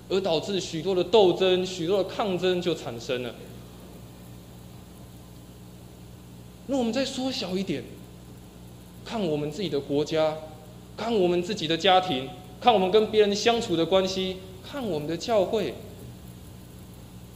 [0.08, 3.36] 而导致许多的斗争、许多的抗争就产生了。
[6.68, 7.84] 那我们再缩小一点。
[9.04, 10.38] 看我们自己的国家，
[10.96, 12.30] 看我们自己的家庭，
[12.62, 15.74] 看我们跟别人相处的关系，看我们的教会。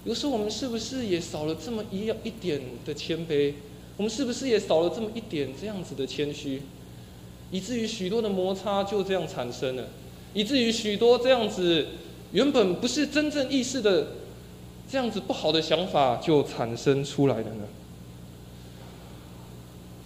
[0.04, 3.54] 有时候我们是不是也少了这么一一点的谦卑？
[3.98, 6.62] 我们是不是也少了这么一点这样子的谦虚，
[7.52, 9.88] 以至于许多的摩擦就这样产生了，
[10.34, 11.86] 以至于许多这样子
[12.32, 14.08] 原本不是真正意识的
[14.90, 17.68] 这样子不好的想法就产生出来了呢？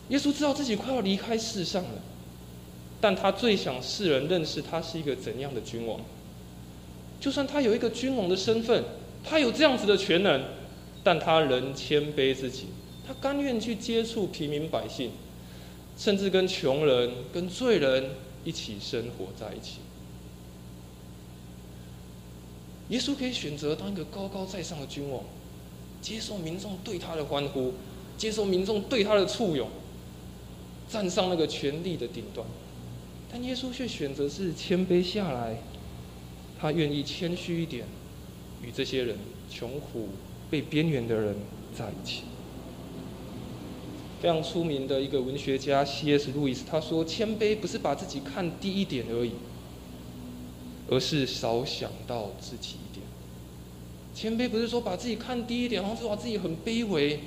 [0.10, 2.02] 耶稣知道自己快要离开世上了，
[3.00, 6.02] 但他最想世人认识他是一个怎样的君王。
[7.22, 8.84] 就算他有一个君王的身份，
[9.28, 10.44] 他有这样子的全能，
[11.04, 12.68] 但他仍谦卑自己，
[13.08, 15.12] 他甘愿去接触平民百姓，
[15.98, 18.12] 甚至跟穷人、跟罪人
[18.44, 19.80] 一起生活在一起。
[22.90, 25.24] 耶稣可以选择当一个高高在上的君王，
[26.02, 27.74] 接受民众对他的欢呼，
[28.16, 29.68] 接受民众对他的簇拥。
[30.88, 32.46] 站上那个权力的顶端，
[33.32, 35.58] 但耶稣却选择是谦卑下来，
[36.60, 37.88] 他愿意谦虚一点，
[38.66, 39.18] 与这些人
[39.50, 40.10] 穷苦、
[40.50, 41.36] 被边缘的人
[41.78, 42.24] 在一起。
[44.22, 46.32] 非常出名的一个文学家 C.S.
[46.32, 49.34] 路易斯他说：“谦卑不是把自己看低一点而已，
[50.90, 53.06] 而是少想到自己一点。
[54.16, 57.20] 谦卑不是说把自己看低一点，好像说自己很卑微，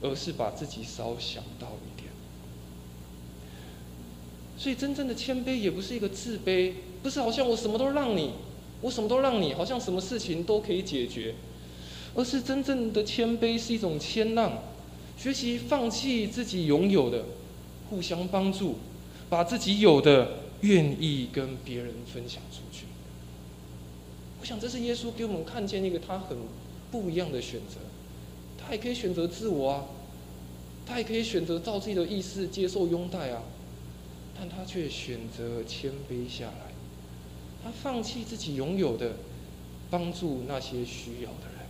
[0.00, 2.10] 而是把自己少想到一点。”
[4.58, 8.32] 所以，真正的谦卑也不是一个自卑，不是好像我什么都让你，
[8.82, 11.34] 我什么都让你，好像什么事情都可以解决，
[12.14, 14.58] 而是真正的谦卑是一种谦让，
[15.16, 17.24] 学习放弃自己拥有的，
[17.88, 18.76] 互相帮助，
[19.30, 22.84] 把自己有的愿意跟别人分享出去。
[24.40, 26.36] 我想，这是耶稣给我们看见一个他很
[26.90, 27.76] 不一样的选择，
[28.58, 29.84] 他也可以选择自我啊，
[30.84, 33.42] 他也可以选择照自己的意思接受拥戴啊。
[34.36, 36.71] 但他却选择谦卑下来，
[37.62, 39.12] 他放弃自己拥有的，
[39.90, 41.62] 帮助那些需要的人。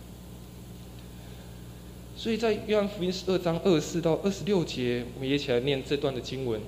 [2.15, 6.61] 所以在约翰福音十二章二十四到二十六节，我们一起来念这段的经文。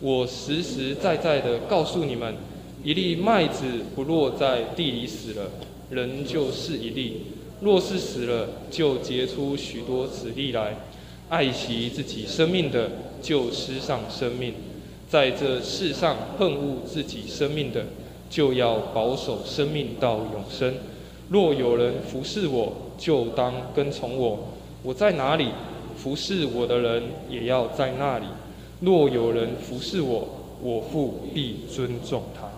[0.00, 2.36] 我实实在在的告诉你们，
[2.82, 5.50] 一粒麦子不落在地里死了，
[5.90, 7.22] 人就是一粒；
[7.60, 10.76] 若是死了，就结出许多子粒来。
[11.28, 12.90] 爱惜自己生命的，
[13.22, 14.54] 就失上生命。
[15.08, 17.86] 在这世上恨恶自己生命的，
[18.30, 20.74] 就要保守生命到永生。
[21.28, 24.48] 若有人服侍我，就当跟从我。
[24.82, 25.48] 我在哪里，
[25.98, 28.24] 服侍我的人也要在那里。
[28.80, 30.28] 若有人服侍我，
[30.62, 32.48] 我父必尊重他。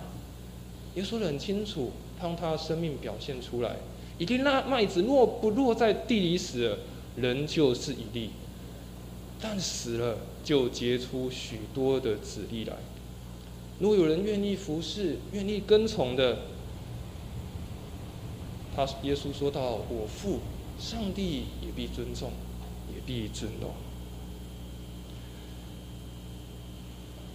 [0.95, 3.77] 耶稣很清楚，当他的生命表现出来，
[4.19, 6.79] 一定那麦子若不落在地里死了，
[7.17, 8.29] 人就是一粒；
[9.41, 10.19] 但死了。
[10.45, 12.73] 就结出许多的子粒来。
[13.79, 16.43] 如果有人愿意服侍、愿意跟从的，
[18.75, 20.39] 他耶稣说到：“我父
[20.79, 22.31] 上帝也必尊重，
[22.95, 23.71] 也必尊重。”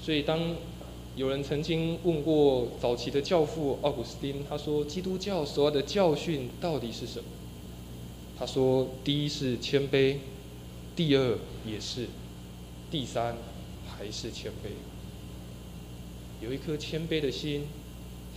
[0.02, 0.56] 所以，当
[1.17, 7.26] 有人曾经问过早期的教父奥古斯丁，他说：“基督教所有的教训到底是什么？”
[8.39, 10.17] 他说：“第一是谦卑，
[10.95, 12.08] 第二也是。”
[12.89, 13.36] 第三，
[13.86, 14.69] 还是谦卑，
[16.41, 17.63] 有一颗谦卑的心，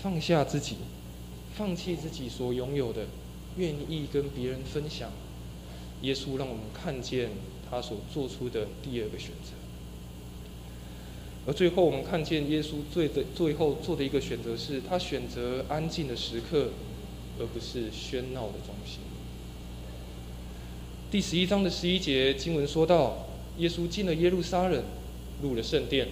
[0.03, 0.77] 放下自己，
[1.55, 3.07] 放弃自己所拥有的，
[3.57, 5.11] 愿意跟别人分享。
[6.03, 7.31] 耶稣让我们看见
[7.71, 9.53] 他所做出的第二个选择。
[11.47, 16.71] 而最后，我们看见耶稣最的最后做的一个选择，是他选择安静的时刻，
[17.39, 19.01] 而不是喧闹的中心。
[21.11, 23.27] 第十一章的十一节经文说到。
[23.59, 24.83] 耶稣进了耶路撒冷，
[25.43, 26.09] 入了圣殿，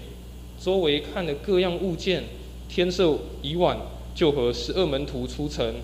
[0.61, 2.25] 周围看的各样物件。
[2.69, 3.79] 天色已晚，
[4.15, 5.77] 就和十二门徒出城，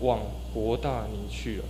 [0.00, 0.20] 往
[0.54, 1.64] 伯大尼去了。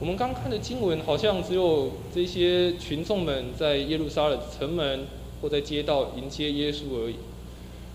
[0.00, 5.06] 我们刚看的经文，好像只有这些群众们在耶路撒冷城门
[5.40, 7.14] 或在街道迎接耶稣而已。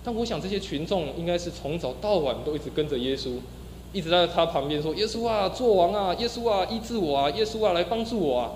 [0.05, 3.31] 但我想，这些群众应该是从早到晚都一直跟着耶稣，
[3.91, 6.15] 一直在他旁边说：“耶稣啊，做王啊！
[6.15, 7.29] 耶稣啊，医治我啊！
[7.31, 8.51] 耶稣啊，来帮助我啊！”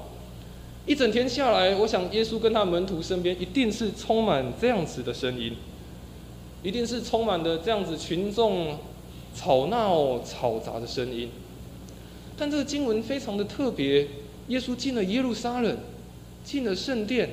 [0.86, 5.56] 一整天下来，我想耶稣跟他门徒身边一定是充满这样子的声音，
[6.62, 8.78] 一定是充满的这样子群众
[9.34, 11.30] 吵闹嘈杂的声音。
[12.38, 14.08] 但这个经文非常的特别，
[14.50, 15.78] 耶稣进了耶路撒冷，
[16.44, 17.30] 进了圣殿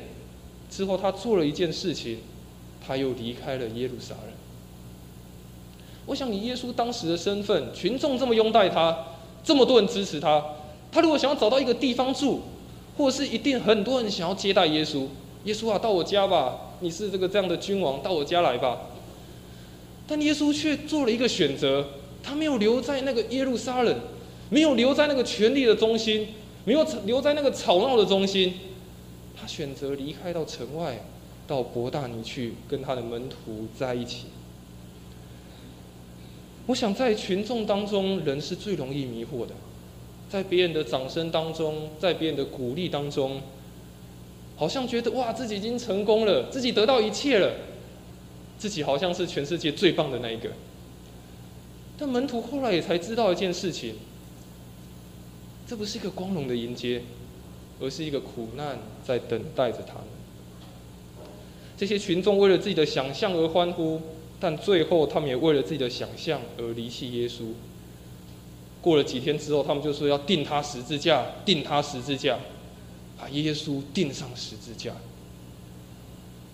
[0.71, 2.19] 之后，他做了一件事情，
[2.87, 4.33] 他又离开了耶路撒冷。
[6.07, 8.97] 我想，以耶稣当时的身份，群众这么拥戴他，
[9.43, 10.45] 这么多人支持他，
[10.93, 12.43] 他如果想要找到一个地方住，
[12.97, 15.07] 或是一定很多人想要接待耶稣，
[15.45, 16.73] 耶稣啊，到我家吧！
[16.81, 18.79] 你是这个这样的君王，到我家来吧。
[20.07, 21.87] 但耶稣却做了一个选择，
[22.23, 23.99] 他没有留在那个耶路撒冷，
[24.49, 26.29] 没有留在那个权力的中心，
[26.65, 28.55] 没有留在那个吵闹的中心，
[29.41, 31.05] 他选择离开到城外，
[31.47, 34.27] 到伯大尼去跟他的门徒在一起。
[36.67, 39.55] 我想在群众当中，人是最容易迷惑的，
[40.31, 43.43] 在别人的掌声当中，在别人的鼓励当中，
[44.57, 47.53] 好像觉得哇，自己已经成功了，自己得到一切了，
[48.57, 50.49] 自己好像是全世界最棒的那一个。
[51.99, 53.97] 但门徒后来也才知道一件事情，
[55.67, 57.03] 这不是一个光荣的迎接，
[57.81, 60.05] 而是一个苦难在等待着他们。
[61.77, 64.01] 这些群众为了自己的想象而欢呼。
[64.43, 67.43] 但最后，他们也为了自己的想象而离弃耶稣。
[68.81, 72.39] 过了几天之后，他们就说要钉他十字架，钉他十字架，
[73.19, 74.95] 把耶稣钉上十字架。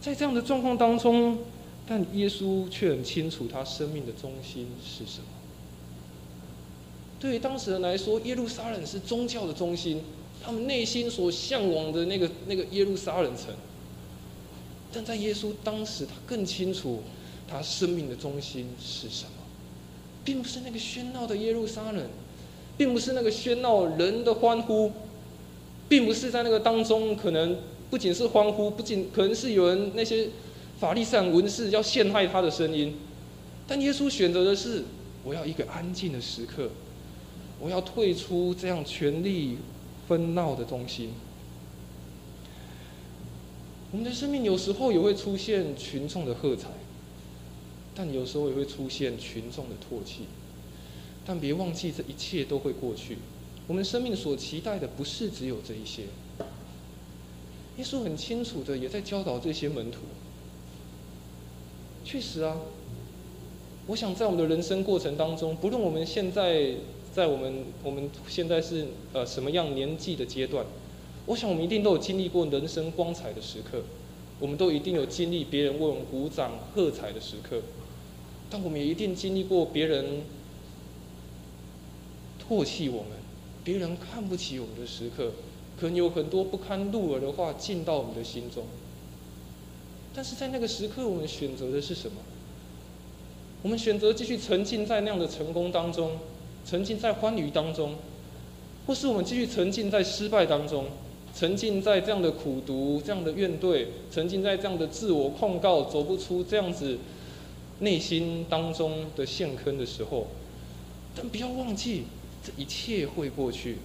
[0.00, 1.38] 在这样的状况当中，
[1.86, 5.26] 但耶稣却很清楚他生命的中心是什么。
[7.18, 10.02] 对于当时人来说，耶路撒冷是宗教的中心，
[10.44, 13.54] 他们内心所向往的那个那个耶路撒冷城。
[14.92, 17.02] 但在耶稣当时，他更清楚。
[17.48, 19.30] 他生命的中心是什么？
[20.26, 22.04] 并不是那个喧闹的耶路撒冷，
[22.76, 24.90] 并不是那个喧闹人的欢呼，
[25.88, 27.56] 并不是在那个当中可能
[27.88, 30.28] 不仅是欢呼，不仅可能是有人那些
[30.80, 32.96] 法利赛文士要陷害他的声音，
[33.68, 34.82] 但耶稣选择的是
[35.22, 36.68] 我要一个安静的时刻，
[37.60, 39.58] 我要退出这样权力
[40.08, 41.10] 纷闹的中心。
[43.92, 46.68] 我们的生命有时候也会出现群众的喝彩。
[47.98, 50.26] 但有时候也会出现群众的唾弃，
[51.24, 53.16] 但别忘记这一切都会过去。
[53.66, 56.02] 我们生命所期待的不是只有这一些。
[57.78, 60.00] 耶稣很清楚的也在教导这些门徒。
[62.04, 62.58] 确实啊，
[63.86, 66.74] 我想在我们的人生过程当中，不论我们现在
[67.14, 70.64] 在我们我们现在是呃什么样年纪的阶段，
[71.24, 73.82] 我想我们一定都有经历过人生光彩的时刻，
[74.38, 77.62] 我们都一定有经历别人为我们鼓掌喝彩的时刻。
[78.48, 80.22] 但我们也一定经历过别人
[82.48, 83.12] 唾弃我们、
[83.64, 85.32] 别人看不起我们的时刻，
[85.76, 88.64] 可能有很多不堪入耳的话进到我们的心中。
[90.14, 92.18] 但是在那个时刻，我们选择的是什么？
[93.62, 96.12] 我们选择继续沉浸在那样的成功当中，
[96.64, 97.96] 沉浸在欢愉当中，
[98.86, 100.84] 或是我们继续沉浸在失败当中，
[101.34, 106.96] 沉浸在这样的苦读、这样的怨怼，沉浸在这样的自我控告，走不出这样子。
[107.80, 110.28] 内心当中的陷坑的时候，
[111.14, 112.04] 但不要忘记，
[112.42, 113.78] 这一切会过去。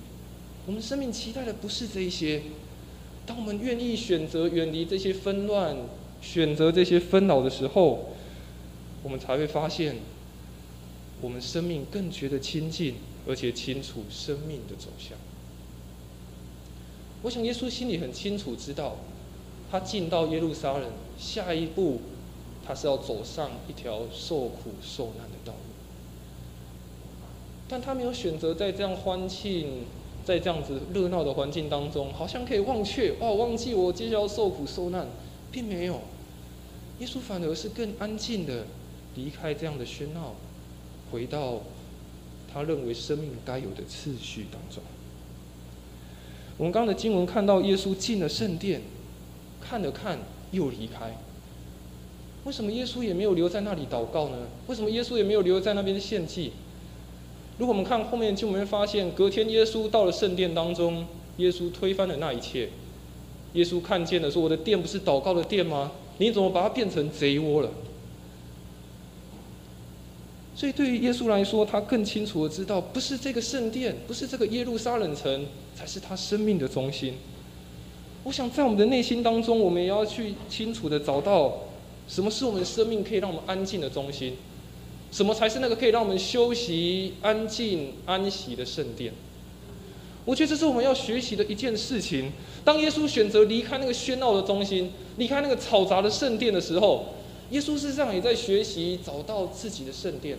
[0.65, 2.41] 我们生命期待的不是这一些。
[3.25, 5.75] 当我们愿意选择远离这些纷乱，
[6.21, 8.13] 选择这些纷扰的时候，
[9.03, 9.97] 我们才会发现，
[11.19, 12.95] 我们生命更觉得亲近，
[13.27, 15.17] 而且清楚生命的走向。
[17.23, 18.97] 我想耶稣心里很清楚知道，
[19.69, 20.89] 他进到耶路撒冷，
[21.19, 22.01] 下一步。
[22.65, 25.73] 他是要走上一条受苦受难的道路，
[27.67, 29.85] 但他没有选择在这样欢庆、
[30.23, 35.07] 在这样子热闹的环境当中，好像可以忘却哦，忘记我接下来要受苦受难，
[35.51, 36.01] 并没有。
[36.99, 38.65] 耶稣反而是更安静的
[39.15, 40.35] 离开这样的喧闹，
[41.11, 41.61] 回到
[42.53, 44.83] 他认为生命该有的次序当中。
[46.57, 48.81] 我们刚刚的经文看到耶稣进了圣殿，
[49.59, 50.19] 看了看
[50.51, 51.17] 又离开。
[52.43, 54.37] 为什么耶稣也没有留在那里祷告呢？
[54.67, 56.51] 为什么耶稣也没有留在那边献祭？
[57.59, 61.05] 如果我们看后面，就我们会发现，隔天耶稣到了圣殿当中，
[61.37, 62.69] 耶稣推翻了那一切。
[63.53, 65.91] 耶稣看见了，说：“我的殿不是祷告的殿吗？
[66.17, 67.69] 你怎么把它变成贼窝了？”
[70.55, 77.13] 所以，对于耶稣来说，他更清楚的知道，不是这个圣殿，不是这个耶路撒冷城，才是他生命的中心。
[78.23, 81.59] 我想，在我们的内心当中，我们也要去清楚的找到。
[82.11, 84.33] 什么是我们生命可以让我们安静的中心？
[85.13, 89.13] 什么才是那个可以让我们休息、安静、安息的圣殿？
[90.25, 92.33] 我觉得这是我们要学习的一件事情。
[92.65, 97.05] 当耶稣选择离开那个喧闹的中心，离开那个嘈杂的圣殿的时候，
[97.51, 100.37] 耶稣事实上也在学习找到自己的圣殿，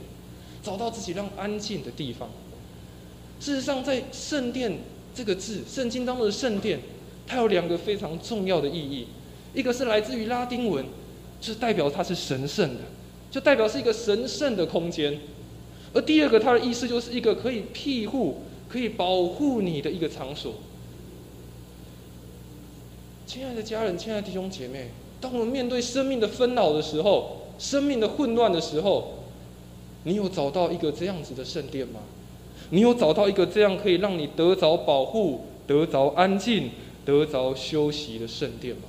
[0.63, 2.29] 找到自己让安静的地方。
[3.41, 4.79] 事实上，在圣殿
[5.15, 6.81] 这个字，圣经当中的圣殿，
[7.27, 9.07] 它有两个非常重要的意义，
[9.55, 10.85] 一个是来自于拉丁文。
[11.43, 12.81] 是代表它是神圣的，
[13.31, 15.19] 就代表是一个神圣的空间。
[15.95, 20.55] 而第二个，它的意思就是一个可以庇护、可以保护你的一个场所。
[23.27, 24.91] 亲爱的家人，亲爱的弟兄姐妹，
[25.21, 29.25] 当我们面对生命的纷扰的时候，生命的混乱的时候，
[30.05, 32.01] 你有找到一个这样子的圣殿吗？
[32.71, 36.71] 你有找到一个这样可以让你得着保护、得着安静、
[37.05, 38.85] 得着休息的圣殿吗？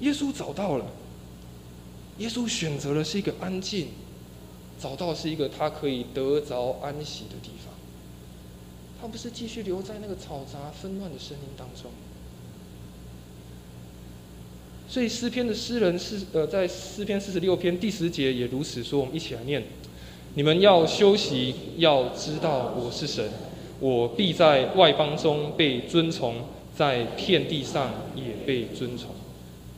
[0.00, 0.86] 耶稣找到了，
[2.18, 3.88] 耶稣选择的是一个安静，
[4.80, 7.72] 找到是一个他可以得着安息的地方。
[9.00, 11.90] 他不是继续留在那个嘈杂纷乱的声音当中。
[14.88, 19.62] 所以诗篇的诗人是呃，在诗篇四十六篇第十节也如此说，我们一起来念：
[20.34, 23.30] 你们要休息，要知道我是神，
[23.80, 26.36] 我必在外邦中被尊崇，
[26.76, 29.08] 在遍地上也被尊崇。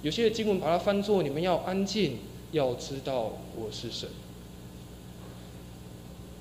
[0.06, 2.18] 有些经文把它翻作：你们要安静，
[2.52, 4.08] 要知道我是神。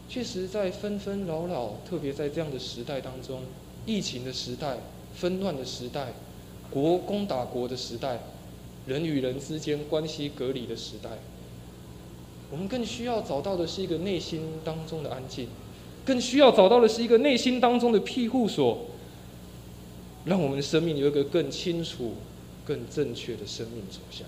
[0.07, 3.41] 确实，在纷纷扰扰，特别在这样的时代当中，
[3.88, 4.78] 疫情的时代、
[5.16, 6.13] 纷乱的时代、
[6.70, 8.20] 国攻打国的时代、
[8.86, 11.09] 人与人之间关系隔离的时代，
[12.51, 15.47] 我们更需要找到的是一个内心当中的安静，
[16.05, 18.86] 更需要找到的是一个内心当中的庇护所，
[20.26, 22.13] 让我们的生命有一个更清楚。
[22.66, 24.28] 更正确的生命走向。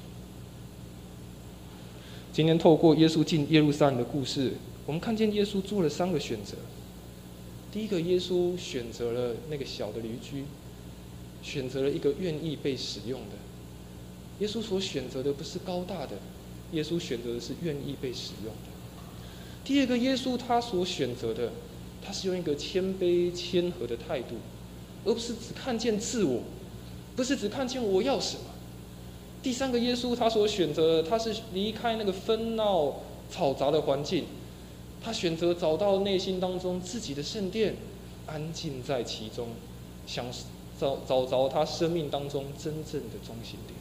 [2.32, 4.54] 今天透过耶稣进耶路撒冷的故事，
[4.86, 6.56] 我们看见耶稣做了三个选择。
[7.72, 10.46] 第一个，耶稣选择了那个小的驴驹，
[11.42, 13.36] 选择了一个愿意被使用的。
[14.40, 16.18] 耶稣所选择的不是高大的，
[16.74, 18.70] 耶稣选择的是愿意被使用的。
[19.66, 21.52] 第二个，耶稣他所选择的，
[22.06, 24.36] 他是用一个谦卑谦和的态度，
[25.04, 26.44] 而不是只看见自我。
[27.18, 28.43] 不是只看见我要什么。
[29.41, 32.93] 第三个耶稣，他所选择，他是离开那个纷闹
[33.34, 34.26] 嘈杂的环境，
[35.03, 37.76] 他选择找到内心当中自己的圣殿，
[38.28, 39.47] 安静在其中，
[40.05, 40.28] 想
[40.80, 43.80] 找找着他生命当中真正的中心点。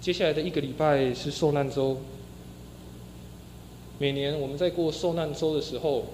[0.00, 1.98] 接下来的一个礼拜是受难周，
[4.00, 6.06] 每年我们在过受难周的时候。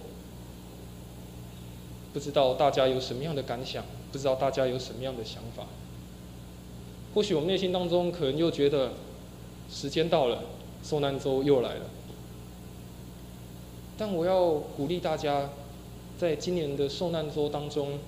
[2.12, 3.84] 不知道大家有什么样的感想？
[4.10, 5.66] 不知道大家有什么样的想法？
[7.14, 8.92] 或许我们内心当中可能又觉得，
[9.70, 10.42] 时间到了，
[10.82, 11.86] 受难周又来了。
[13.96, 15.50] 但我要鼓励大家，
[16.18, 17.98] 在今年的受难周当中，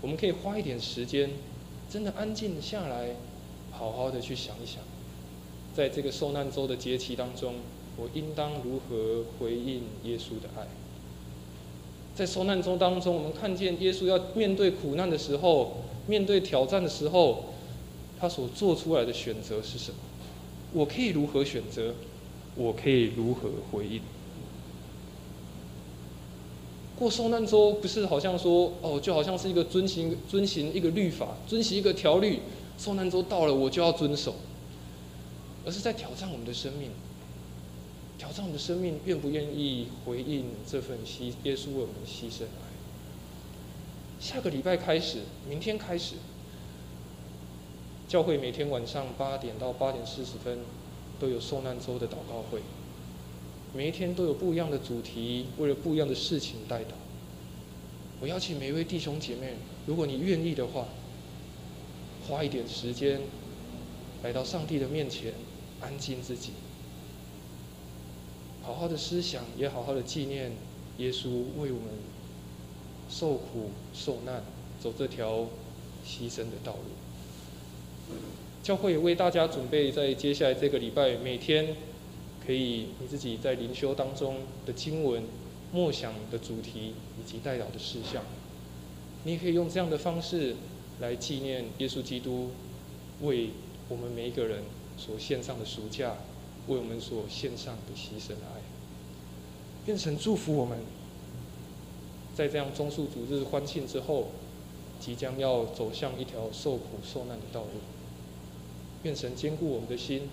[0.00, 1.30] 我们可以花一点时间，
[1.90, 3.16] 真的安静下来，
[3.70, 4.82] 好好的去想一想，
[5.74, 7.56] 在这个受难周的节期当中，
[7.96, 10.66] 我应当如何回应耶稣的爱。
[12.14, 17.46] 在受难中当中，我们看见耶稣要面对苦难的时候，面对挑战的时候，
[18.20, 19.96] 他所做出来的选择是什么？
[20.72, 21.94] 我可以如何选择？
[22.54, 24.00] 我可以如何回应？
[26.98, 32.40] 过受难周不是好像说哦，就好像是一个遵行遵行一个律法，遵行一个条律，
[32.78, 34.34] 受难周到了我就要遵守，
[35.64, 36.90] 而是在挑战我们的生命。
[38.22, 42.70] 挑战我们的生命，愿不愿意回应这份牺耶稣为我们牺牲爱？
[44.20, 46.14] 下个礼拜开始，明天开始，
[48.06, 50.60] 教会每天晚上八点到八点四十分
[51.18, 52.60] 都有受难周的祷告会，
[53.74, 56.94] 每一天都有不一样的主题，为了不一样的事情带祷。
[58.20, 59.54] 我邀请每一位弟兄姐妹，
[59.84, 60.86] 如果你愿意的话，
[62.28, 63.20] 花一点时间
[64.22, 65.34] 来到上帝的面前，
[65.80, 66.52] 安静自己。
[68.62, 70.52] 好好的思想，也好好的纪念
[70.98, 71.88] 耶稣为我们
[73.10, 74.42] 受苦受难，
[74.80, 75.48] 走这条
[76.06, 78.14] 牺牲的道路。
[78.62, 81.74] 教会为大家准备在接下来这个礼拜，每天
[82.46, 85.24] 可以你自己在灵修当中的经文、
[85.72, 88.22] 默想的主题以及代表的事项，
[89.24, 90.54] 你也可以用这样的方式
[91.00, 92.50] 来纪念耶稣基督
[93.22, 93.50] 为
[93.88, 94.62] 我们每一个人
[94.96, 96.14] 所献上的赎价。
[96.68, 98.60] 为我们所献上的牺牲的爱，
[99.84, 100.78] 变成祝福我们，
[102.34, 104.28] 在这样中恕主日欢庆之后，
[105.00, 107.80] 即将要走向一条受苦受难的道路，
[109.02, 110.28] 变成坚固我们的心，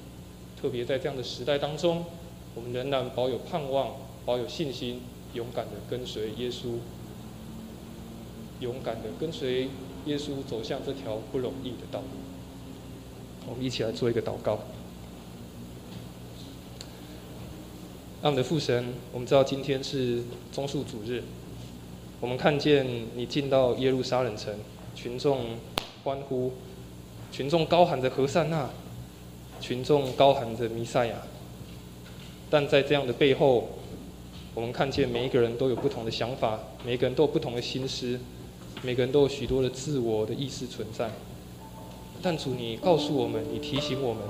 [0.61, 2.05] 特别在这样的时代当中，
[2.53, 5.01] 我们仍然保有盼望，保有信心，
[5.33, 6.77] 勇敢的跟随耶稣，
[8.59, 9.69] 勇敢的跟随
[10.05, 12.05] 耶稣走向这条不容易的道路。
[13.47, 14.59] 我们一起来做一个祷告。
[18.21, 21.23] 我们的父神，我们知道今天是中恕主日，
[22.19, 24.53] 我们看见你进到耶路撒冷城，
[24.93, 25.55] 群众
[26.03, 26.51] 欢呼，
[27.31, 28.69] 群众高喊着何善那，
[29.61, 31.15] 群众高喊着弥赛亚。
[32.49, 33.69] 但在这样的背后，
[34.53, 38.19] 我们看见每一个人都有不同的想法，每个人都有不同的心思，
[38.81, 41.09] 每个人都有许多的自我的意识存在。
[42.21, 44.23] 但主，你告诉我们，你提醒我们。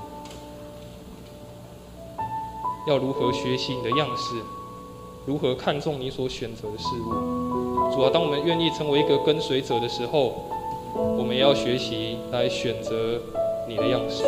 [2.90, 4.34] 要如何学习你的样式？
[5.24, 7.94] 如何看重你所选择的事物。
[7.94, 10.34] 主啊，当我们愿意成为一个跟随者的时候，
[11.16, 13.20] 我们也要学习来选择
[13.68, 14.24] 你的样式，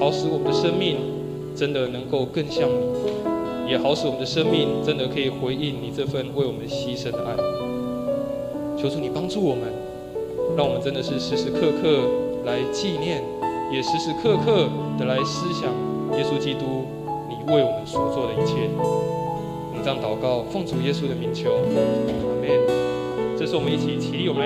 [0.00, 0.96] 好使我们的生命
[1.54, 7.36] 真的能够更像你，也好使我们的生命真的可以回应你这份为我们牺牲的爱。
[8.80, 9.64] 求主你帮助我们，
[10.56, 12.08] 让我们真的是时时刻刻
[12.46, 13.22] 来纪念，
[13.70, 15.70] 也时时刻刻的来思想
[16.16, 16.86] 耶稣基督
[17.28, 18.70] 你为我们所做的一切。
[18.78, 21.66] 我们这样祷告，奉主耶稣的名求，阿
[22.40, 23.36] 门。
[23.36, 24.40] 这是我们一起起立，我们。